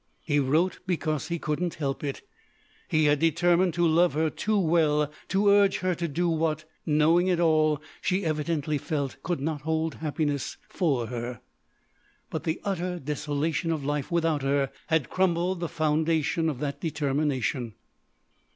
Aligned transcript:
He 0.23 0.39
wrote 0.39 0.79
because 0.87 1.27
he 1.27 1.37
couldn't 1.37 1.75
help 1.75 2.03
it. 2.03 2.23
He 2.87 3.05
had 3.05 3.19
determined 3.19 3.75
to 3.75 3.85
love 3.87 4.13
her 4.13 4.31
too 4.31 4.57
well 4.57 5.11
to 5.27 5.49
urge 5.49 5.77
her 5.77 5.93
to 5.93 6.07
do 6.07 6.27
what, 6.27 6.65
knowing 6.87 7.27
it 7.27 7.39
all, 7.39 7.79
she 8.01 8.25
evidently 8.25 8.79
felt 8.79 9.17
could 9.21 9.39
not 9.39 9.61
hold 9.61 9.93
happiness 9.93 10.57
for 10.67 11.05
her. 11.05 11.39
But 12.31 12.45
the 12.45 12.59
utter 12.63 12.97
desolation 12.97 13.71
of 13.71 13.85
life 13.85 14.09
without 14.09 14.41
her 14.41 14.71
had 14.87 15.11
crumbled 15.11 15.59
the 15.59 15.69
foundation 15.69 16.49
of 16.49 16.57
that 16.61 16.81
determination. 16.81 17.75